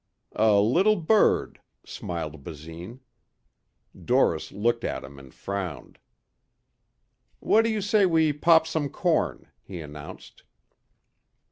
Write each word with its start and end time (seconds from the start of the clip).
"A 0.35 0.59
little 0.59 0.95
bird," 0.95 1.61
smiled 1.85 2.43
Basine. 2.43 3.01
Doris 3.93 4.51
looked 4.51 4.83
at 4.83 5.03
him 5.03 5.19
and 5.19 5.31
frowned. 5.31 5.99
"What 7.39 7.65
do 7.65 7.69
you 7.69 7.81
say 7.81 8.07
we 8.07 8.33
pop 8.33 8.65
some 8.65 8.89
corn," 8.89 9.51
he 9.61 9.79
announced. 9.79 10.41